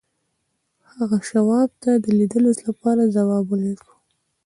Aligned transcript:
هغه 0.95 1.17
شواب 1.29 1.69
ته 1.83 1.91
د 2.03 2.05
لیدلو 2.17 2.51
لپاره 2.67 3.11
ځواب 3.15 3.43
ولېږه 3.49 3.91